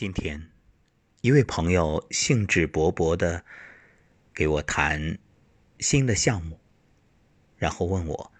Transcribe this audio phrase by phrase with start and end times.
[0.00, 0.50] 今天，
[1.20, 3.44] 一位朋友兴致勃勃的
[4.32, 5.18] 给我谈
[5.78, 6.58] 新的项目，
[7.58, 8.32] 然后问我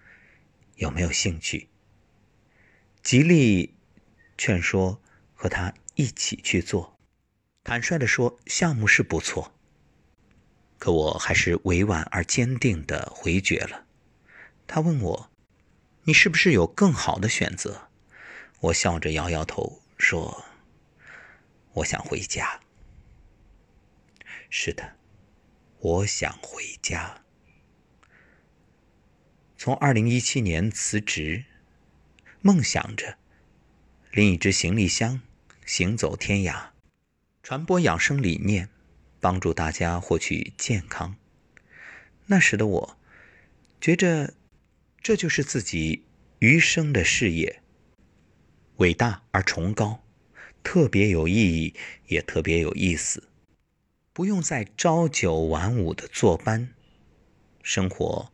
[0.77, 1.69] 有没有兴趣，
[3.03, 3.75] 极力
[4.39, 5.03] 劝说
[5.35, 6.99] 和他一起去做。
[7.63, 9.53] 坦率的说，项目是不错，
[10.79, 13.85] 可我还是委婉而坚定的回绝了。
[14.67, 15.31] 他问我
[16.05, 17.91] ：“你是不是有更好的选择？”
[18.61, 20.47] 我笑着摇摇头说
[21.75, 22.61] ：“我想回家。”
[24.51, 24.97] 是的，
[25.79, 27.23] 我想回家。
[29.57, 31.45] 从二零一七年辞职，
[32.41, 33.19] 梦想着
[34.11, 35.21] 拎一只行李箱
[35.65, 36.71] 行走天涯。
[37.43, 38.69] 传播养生理念，
[39.21, 41.17] 帮助大家获取健康。
[42.27, 42.99] 那时的我，
[43.81, 44.35] 觉着
[45.03, 46.05] 这就是自己
[46.39, 47.63] 余生的事业，
[48.77, 50.03] 伟大而崇高，
[50.63, 51.75] 特别有意义，
[52.09, 53.29] 也特别有意思。
[54.13, 56.75] 不用再朝九晚五的坐班，
[57.63, 58.33] 生活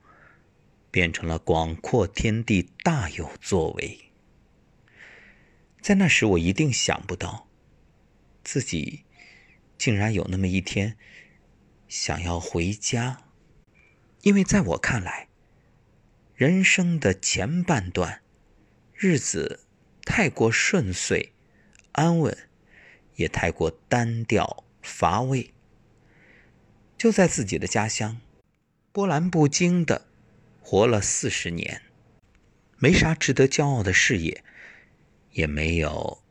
[0.90, 3.98] 变成了广阔天地，大有作为。
[5.80, 7.46] 在那时，我一定想不到。
[8.42, 9.04] 自己
[9.78, 10.96] 竟然有那么一天
[11.88, 13.22] 想要回家，
[14.22, 15.28] 因为在我看来，
[16.34, 18.22] 人生的前半段
[18.94, 19.60] 日子
[20.04, 21.32] 太过顺遂、
[21.96, 22.36] 安稳，
[23.14, 25.54] 也太过单调乏味。
[26.98, 28.20] 就在自己的家乡，
[28.92, 30.06] 波澜不惊的
[30.60, 31.80] 活了四十年，
[32.76, 34.44] 没啥值得骄傲的事业，
[35.32, 36.22] 也没有。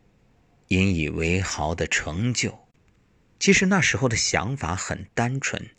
[0.67, 2.67] 引以为豪的成就，
[3.39, 5.69] 其实那时候的想法很单纯，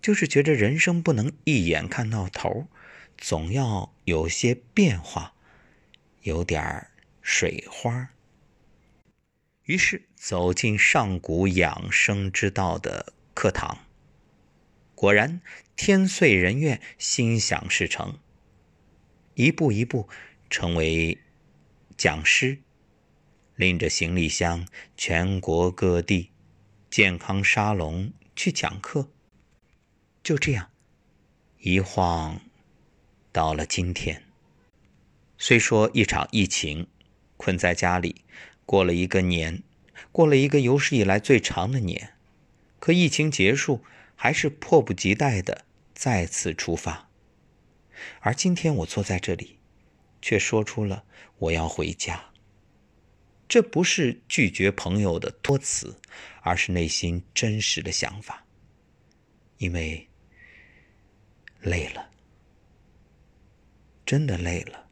[0.00, 2.66] 就是觉着人生不能一眼看到头，
[3.18, 5.34] 总要有些变化，
[6.22, 6.88] 有点
[7.20, 8.10] 水花。
[9.68, 13.84] 于是走进上古养生之道的课堂，
[14.94, 15.42] 果然
[15.76, 18.18] 天遂人愿，心想事成，
[19.34, 20.08] 一步一步
[20.48, 21.18] 成为
[21.98, 22.62] 讲师。
[23.56, 26.30] 拎着行李箱，全国各地
[26.88, 29.10] 健康沙龙去讲课。
[30.22, 30.70] 就这样，
[31.58, 32.40] 一晃
[33.30, 34.24] 到了今天。
[35.36, 36.86] 虽说一场疫情
[37.36, 38.24] 困在家里，
[38.68, 39.62] 过了一个年，
[40.12, 42.12] 过了一个有史以来最长的年，
[42.78, 43.82] 可疫情结束，
[44.14, 45.64] 还是迫不及待的
[45.94, 47.08] 再次出发。
[48.20, 49.58] 而今天我坐在这里，
[50.20, 51.04] 却说出了
[51.38, 52.26] 我要回家。
[53.48, 55.98] 这不是拒绝朋友的托辞，
[56.42, 58.44] 而是内心真实的想法。
[59.56, 60.06] 因为
[61.62, 62.10] 累了，
[64.04, 64.90] 真的累了，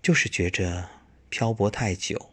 [0.00, 0.88] 就是觉着
[1.30, 2.30] 漂泊太久，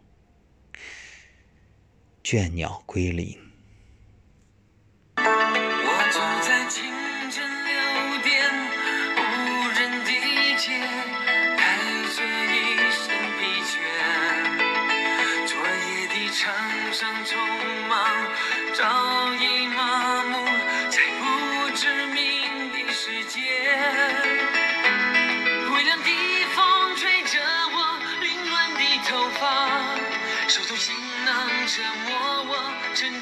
[2.24, 3.47] 倦鸟归林。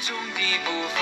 [0.06, 1.02] 中的步伐，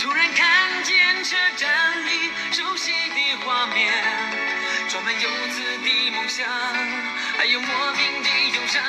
[0.00, 3.92] 突然看见车站里熟悉的画面，
[4.88, 6.46] 装满游子的梦想，
[7.36, 8.80] 还有莫名的忧伤。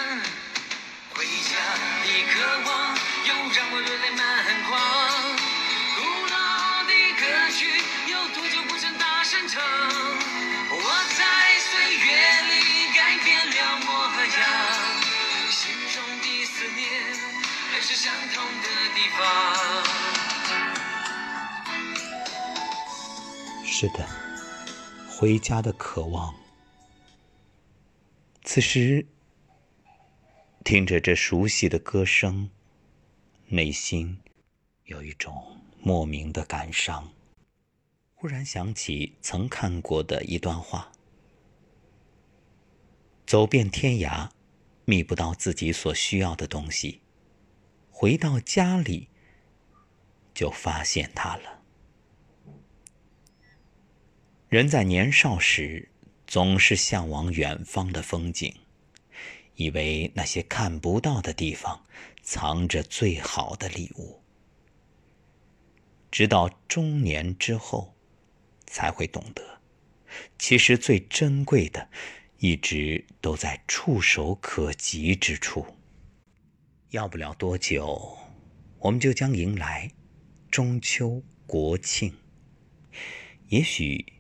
[1.15, 1.57] 回家
[2.03, 4.11] 的渴望，又让我热泪
[23.65, 24.05] 是的，
[25.09, 26.35] 回家的渴望。
[28.43, 29.05] 此时，
[30.65, 32.49] 听着这熟悉的歌声，
[33.47, 34.19] 内心
[34.83, 37.13] 有一种莫名的感伤。
[38.15, 40.91] 忽然想起曾看过的一段话：
[43.25, 44.29] 走遍天涯，
[44.83, 46.99] 觅不到自己所需要的东西。
[48.01, 49.09] 回到家里，
[50.33, 51.59] 就发现它了。
[54.47, 55.89] 人在年少时，
[56.25, 58.55] 总是向往远方的风景，
[59.55, 61.85] 以为那些看不到的地方
[62.23, 64.23] 藏着最好的礼物。
[66.09, 67.93] 直到中年之后，
[68.65, 69.59] 才会懂得，
[70.37, 71.89] 其实最珍贵的，
[72.37, 75.75] 一直都在触手可及之处。
[76.91, 78.17] 要不了多久，
[78.79, 79.91] 我们就将迎来
[80.49, 82.15] 中秋国庆。
[83.49, 84.13] 也许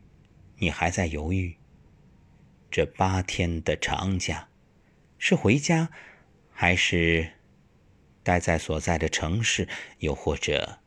[0.59, 1.57] 你还在犹豫，
[2.69, 4.49] 这八天的长假
[5.17, 5.89] 是回家，
[6.51, 7.31] 还是
[8.21, 9.67] 待在所在的城市，
[9.97, 10.77] 又或者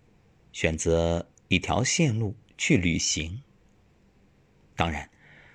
[0.52, 3.42] 选择一条线路去旅行？
[4.76, 5.10] 当然，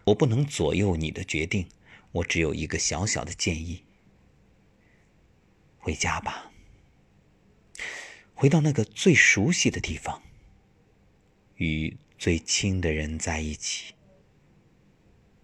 [0.07, 1.69] 我不能左右你的决定，
[2.11, 3.86] 我只有一个小小的建议。
[5.87, 6.51] 回家吧，
[8.35, 10.21] 回到那个最熟悉的地方，
[11.55, 13.93] 与最亲的人在一起。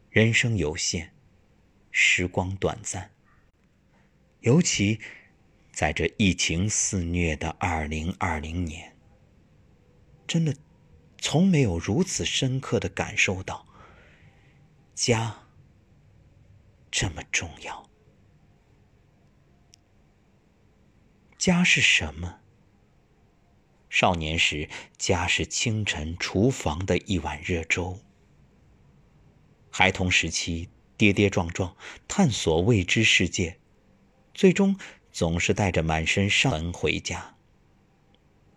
[0.10, 1.14] 人生有限，
[1.92, 3.12] 时光短暂，
[4.42, 5.00] 尤其
[5.72, 8.98] 在这疫情肆虐的二零二零年，
[10.28, 10.54] 真的
[11.20, 13.66] 从没有如此深刻的感受到
[14.94, 15.48] 家
[16.92, 17.93] 这么重要。
[21.44, 22.40] 家是什么？
[23.90, 28.00] 少年时，家是清晨厨房的一碗热粥；
[29.70, 31.76] 孩童时期，跌跌撞撞
[32.08, 33.60] 探索未知世界，
[34.34, 34.80] 最终
[35.12, 37.36] 总是带着满身伤痕回家，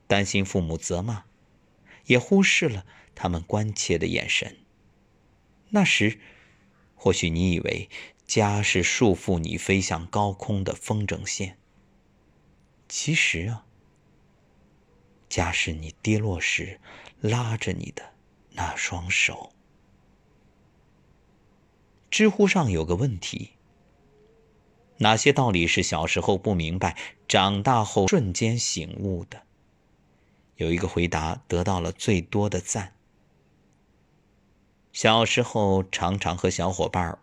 [0.06, 1.25] 担心父母责骂，
[2.05, 2.87] 也忽视了
[3.17, 4.59] 他们关切的眼神。
[5.71, 6.21] 那时，
[6.94, 7.91] 或许你以为
[8.25, 11.59] 家是束缚你飞向高空的风筝线。
[12.88, 13.65] 其实啊，
[15.29, 16.81] 家是你跌落时
[17.21, 18.15] 拉着你的
[18.53, 19.53] 那双手。
[22.11, 23.53] 知乎上有个问题：
[24.99, 26.97] 哪些道理是小时候不明白，
[27.29, 29.43] 长大后瞬间醒悟的？
[30.56, 32.94] 有一个回答得到了最多的赞。
[34.93, 37.19] 小时候常常和小伙伴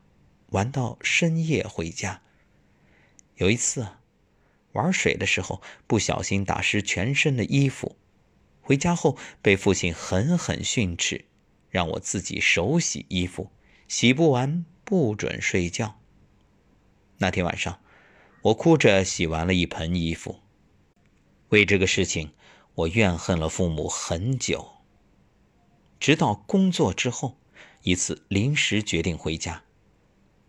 [0.50, 2.22] 玩到深夜回家，
[3.38, 4.02] 有一次啊。
[4.74, 7.96] 玩水的时候不小心打湿全身的衣服，
[8.62, 11.26] 回家后被父亲狠狠训斥，
[11.70, 13.52] 让我自己手洗衣服，
[13.88, 16.00] 洗不完不准睡觉。
[17.20, 17.80] 那天晚上，
[18.42, 20.40] 我哭着洗完了一盆衣服。
[21.50, 22.34] 为这个事情，
[22.76, 24.72] 我怨恨了父母很久。
[26.00, 27.38] 直到工作之后，
[27.84, 29.63] 一次临时决定回家。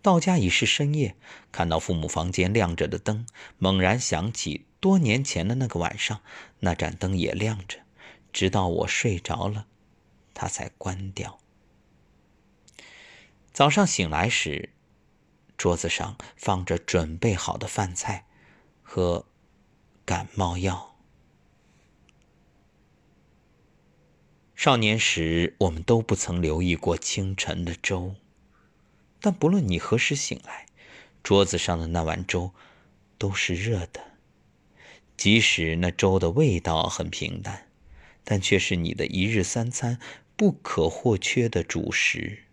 [0.04, 1.16] 到家已是深夜，
[1.50, 3.24] 看到父母房间亮着的灯，
[3.56, 6.20] 猛然想起多年前的那个晚上，
[6.60, 7.78] 那盏灯也亮着，
[8.30, 9.66] 直到我睡着了，
[10.34, 11.40] 它才关掉。
[13.54, 14.74] 早上醒来时，
[15.56, 18.26] 桌子上放着准备好的饭菜
[18.82, 19.24] 和
[20.04, 20.96] 感冒药。
[24.54, 28.16] 少年时，我们都不曾留意过清晨的粥。
[29.24, 30.66] 但不论你何时醒来，
[31.22, 32.50] 桌子上的那碗粥
[33.16, 34.18] 都是热的。
[35.16, 37.70] 即使那粥的味道很平淡，
[38.22, 39.98] 但却是你的一日三餐
[40.36, 42.44] 不可或缺的主食。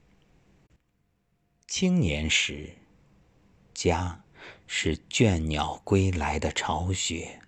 [1.67, 2.77] 青年时，
[3.73, 4.23] 家
[4.65, 7.41] 是倦鸟归来的巢穴。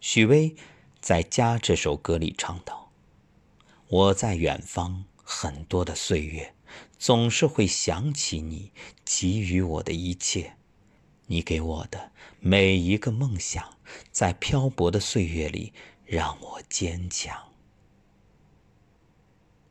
[0.00, 0.54] 许巍
[1.00, 2.92] 在《家》这首歌里唱道
[3.88, 6.53] ：“我在远方，很多的岁月。”
[7.04, 8.72] 总是会想起你
[9.04, 10.56] 给予我的一切，
[11.26, 13.76] 你给我的每一个梦想，
[14.10, 15.74] 在漂泊的岁月里
[16.06, 17.52] 让我坚强。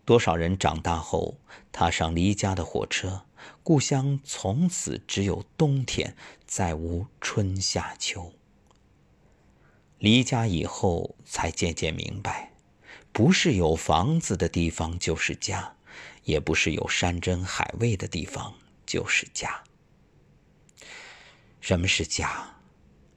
[0.05, 1.39] 多少人长大后
[1.71, 3.25] 踏上离家的火车，
[3.63, 8.31] 故乡从此只有冬天，再无春夏秋。
[9.97, 12.51] 离家以后才渐渐明白，
[13.11, 15.77] 不是有房子的地方就是家。
[16.23, 18.53] 也不是有山珍海味的地方
[18.85, 19.63] 就是家。
[21.61, 22.49] 什么是家？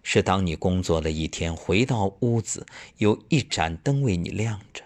[0.02, 2.64] 是当你工作了一天回到屋子，
[2.98, 4.84] 有一盏灯为你亮着，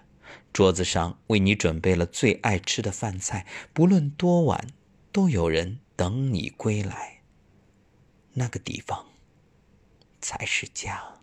[0.51, 4.69] 桌子上为你准备了最爱吃的饭菜，不论多晚，
[5.13, 7.21] 都有人等你归来。
[8.33, 9.05] 那个地方，
[10.23, 11.21] 才是家。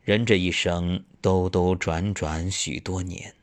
[0.00, 3.34] 人这一生兜兜转转许多年。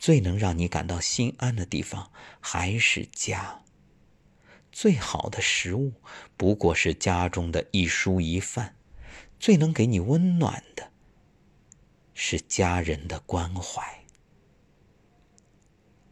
[0.00, 3.62] 最能让你感到心安的地方还是家。
[4.72, 5.92] 最好的食物
[6.38, 8.76] 不过是家中的一蔬一饭，
[9.38, 10.90] 最能给你温暖的
[12.14, 14.02] 是家人的关怀。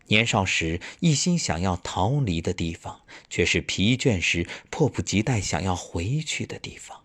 [0.08, 7.04] 年少时一心想要逃离的地方，却是疲倦时迫不及待想要回去的地方。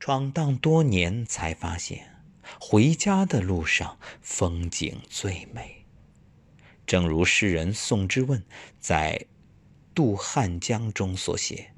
[0.00, 2.19] 闯荡多年，才发现。
[2.58, 5.84] 回家的路上，风景最美。
[6.86, 8.42] 正如诗人宋之问
[8.80, 9.16] 在
[9.94, 11.72] 《渡汉江》中所写：“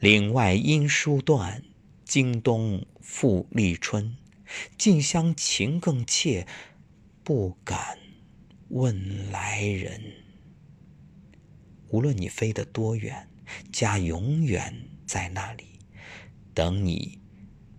[0.00, 1.62] 岭外音书断，
[2.04, 4.16] 经冬复历春。
[4.76, 6.46] 近乡情更怯，
[7.24, 7.98] 不敢
[8.68, 10.02] 问来人。
[11.88, 13.30] 无论你飞得多远，
[13.72, 15.78] 家永远在那里，
[16.52, 17.18] 等你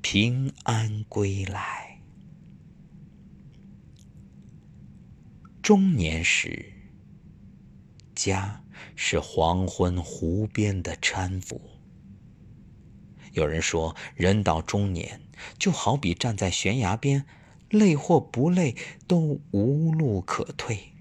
[0.03, 2.01] 平安归来。
[5.61, 6.73] 中年时，
[8.13, 8.65] 家
[8.97, 11.61] 是黄昏湖边的搀扶。
[13.31, 15.21] 有人说，人到中年，
[15.57, 17.25] 就好比站在悬崖边，
[17.69, 18.75] 累或不累，
[19.07, 20.93] 都无路可退。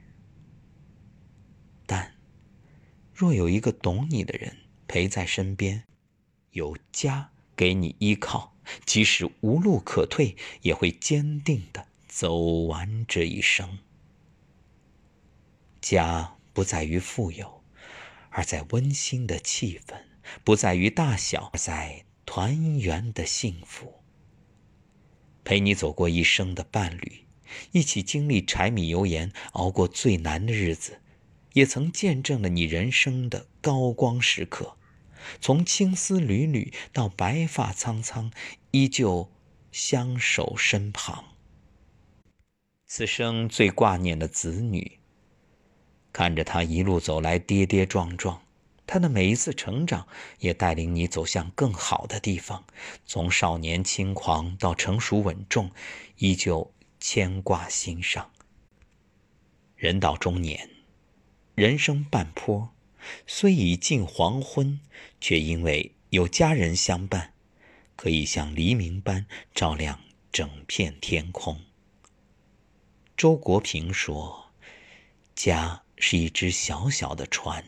[1.87, 2.15] 但，
[3.13, 5.83] 若有一个懂你的人陪在身边，
[6.53, 8.52] 有家给你依靠，
[8.85, 13.79] 即使无路可退，也会坚定的走完这一生。
[15.81, 17.63] 家不在于富有，
[18.31, 19.97] 而在温馨的气氛；
[20.45, 22.05] 不在于大小，而在。
[22.25, 24.01] 团圆的幸福，
[25.45, 27.27] 陪你走过一生的伴侣，
[27.73, 31.03] 一起经历柴米油盐，熬过最难的日子，
[31.53, 34.79] 也曾见证了你人生的高光时刻。
[35.41, 38.31] 从青丝缕缕到白发苍苍，
[38.71, 39.31] 依旧
[39.71, 41.25] 相守身旁。
[42.87, 44.99] 此生最挂念的子女，
[46.13, 48.43] 看着他一路走来跌跌撞撞。
[48.85, 50.07] 他的每一次成长，
[50.41, 52.65] 也带领你走向更好的地方。
[53.07, 55.71] 从少年轻狂到成熟稳重，
[56.19, 58.31] 依旧牵挂心上。
[59.77, 60.69] 人到中年，
[61.55, 62.69] 人生半坡，
[63.27, 64.81] 虽已近黄昏，
[65.21, 67.35] 却因为有家人相伴，
[67.97, 71.61] 可以像黎明般照亮整片天空。
[73.17, 74.51] 周国平说
[75.35, 77.65] ：“家是一只小小的船。”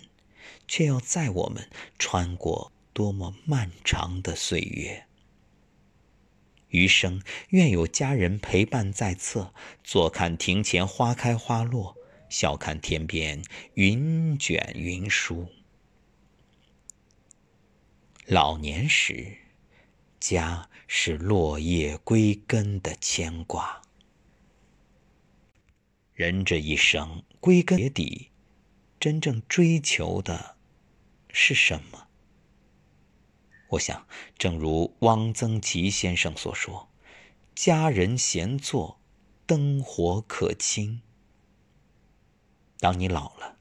[0.67, 5.05] 却要载我们穿过多么漫长的岁月。
[6.69, 9.53] 余生愿有家人陪伴在侧，
[9.85, 11.99] 坐看庭前花开花落，
[12.35, 13.41] 笑看天边
[13.75, 15.47] 云卷云舒。
[18.27, 19.37] 老年时，
[20.19, 23.81] 家是落叶归根的牵挂。
[26.13, 28.33] 人这一生，归根结底，
[28.99, 30.57] 真正追求的。
[31.31, 32.09] 是什么？
[33.69, 36.89] 我想，正如汪曾祺先生所说
[37.55, 39.01] ：“家人闲坐，
[39.47, 41.01] 灯火可亲。”
[42.85, 43.57] 当你老了，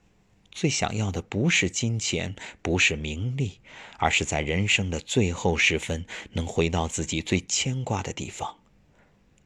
[0.52, 3.62] 最想要的不是金钱，不是名利，
[3.98, 8.60] 而是在人生的最后时分，能回到自己最牵挂的地方，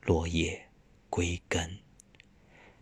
[0.02, 0.70] 落叶
[1.12, 1.78] 归根。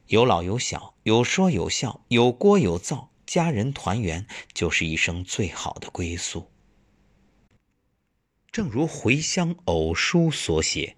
[0.07, 3.11] 有老有小，有说有笑，有锅有灶。
[3.25, 6.49] 家人团圆，就是一生最好的归宿。
[8.53, 10.95] 正如《回乡偶书》所写：“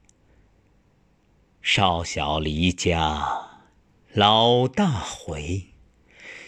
[1.64, 3.64] 少小离家，
[4.14, 5.74] 老大回，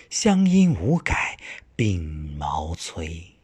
[0.09, 1.37] 乡音无改
[1.77, 3.35] 鬓毛衰。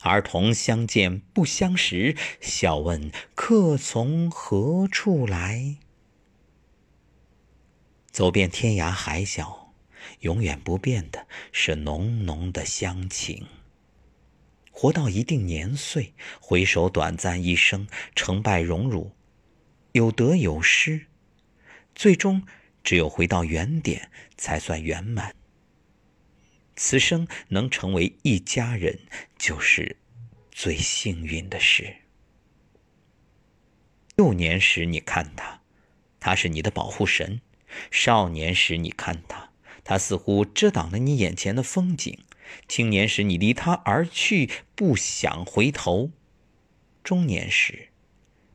[0.00, 5.76] 儿童相见不相识，笑问客从何处来。”
[8.12, 9.64] 走遍天涯海角。
[10.20, 13.46] 永远不变的是浓浓的乡情。
[14.70, 19.12] 活到一定年岁，回首短暂一生，成败荣辱，
[19.92, 21.06] 有得有失，
[21.94, 22.46] 最终
[22.82, 25.34] 只有回到原点，才算圆满。
[26.76, 29.00] 此生能成为一家人，
[29.38, 29.96] 就是
[30.50, 31.96] 最幸运的事。
[34.16, 35.60] 幼年时你看他，
[36.20, 37.40] 他是你的保护神；
[37.90, 39.50] 少年时你看他。
[39.86, 42.18] 他似乎遮挡了你眼前的风景，
[42.66, 46.10] 青年时你离他而去，不想回头；
[47.02, 47.88] 中年时，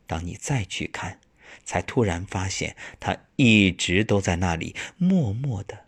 [0.08, 1.20] 当你再去看，
[1.64, 5.86] 才突然发现他一直都在那里，默默的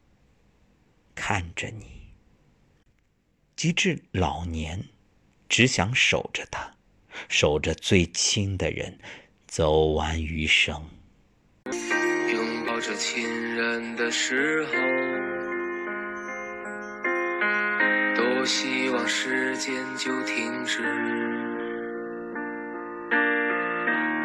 [1.16, 2.01] 看着你。
[3.62, 4.84] 及至老年，
[5.48, 6.74] 只想守着他，
[7.30, 8.98] 守着最亲的人，
[9.46, 10.84] 走完余生。
[12.32, 14.72] 拥抱着亲人的时候。
[18.16, 20.82] 多希望时间就停止。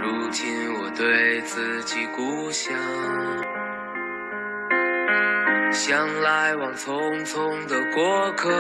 [0.00, 2.74] 如今我对自己故乡，
[5.88, 8.50] 像来往匆匆的过客。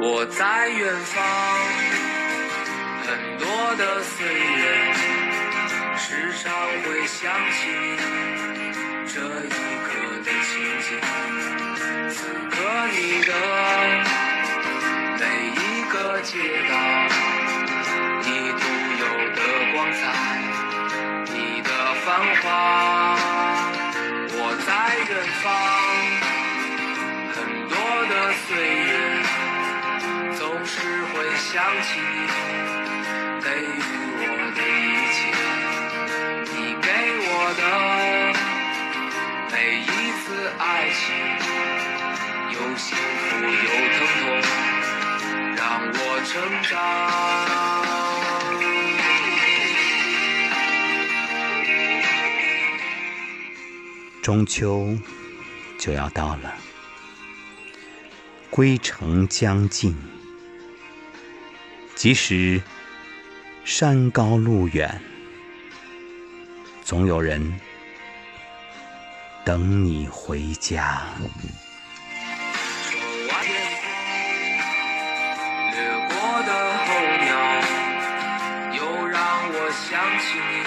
[0.00, 1.24] 我在远方，
[3.06, 4.92] 很多的岁月，
[5.96, 7.70] 时常会想起
[9.06, 9.48] 这一
[9.86, 9.88] 刻
[10.24, 10.50] 的情
[10.82, 10.98] 景。
[12.10, 12.56] 此刻
[12.90, 13.30] 你的
[15.20, 15.22] 每
[15.54, 15.62] 一
[15.92, 16.74] 个街道，
[18.24, 18.66] 你独
[18.98, 19.38] 有的
[19.72, 20.02] 光彩，
[21.32, 21.70] 你的
[22.04, 22.06] 繁
[22.42, 22.44] 华，
[31.76, 33.76] 会想起你给予
[34.18, 34.24] 我
[34.56, 35.16] 的一切，
[36.54, 36.88] 你给
[37.28, 37.60] 我的
[39.52, 39.84] 每一
[40.22, 40.24] 次
[40.58, 41.04] 爱情。
[42.52, 44.24] 又幸福又疼痛，
[45.54, 45.60] 让
[45.92, 46.72] 我成长。
[54.22, 54.96] 中秋
[55.78, 56.54] 就要到了，
[58.48, 59.94] 归程将近，
[62.06, 62.62] 即使
[63.64, 65.00] 山高路远，
[66.84, 67.52] 总有人
[69.44, 71.02] 等你回家
[76.08, 76.52] 我的
[76.86, 76.94] 后
[77.24, 77.28] 鸟
[78.76, 79.18] 又让
[79.50, 79.56] 我。
[79.90, 80.62] 想起你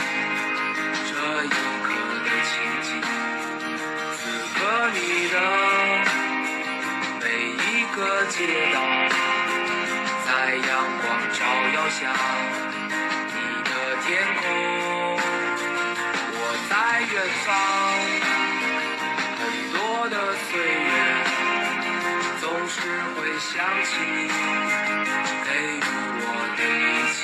[1.08, 1.12] 这
[1.46, 1.48] 一
[1.86, 1.88] 刻
[2.26, 2.52] 的情
[2.84, 2.88] 景，
[4.18, 4.20] 此
[4.56, 4.60] 刻
[4.94, 4.98] 你
[5.32, 5.36] 的
[7.24, 7.26] 每
[7.64, 8.36] 一个街
[8.74, 8.78] 道，
[11.90, 13.70] 想你的
[14.06, 14.46] 天空
[16.32, 16.38] 我
[16.70, 17.14] 在远
[17.46, 17.48] 方
[19.40, 19.42] 很
[19.74, 19.78] 多
[20.10, 20.16] 的
[20.46, 20.94] 岁月
[22.40, 22.78] 总是
[23.16, 23.50] 会想
[23.86, 24.30] 起你
[25.46, 25.82] 给予
[26.22, 26.28] 我
[26.58, 27.20] 的一切